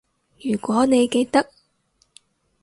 [0.43, 1.51] 如果你記得